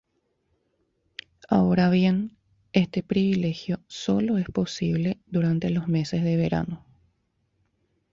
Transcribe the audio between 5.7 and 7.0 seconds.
meses de verano.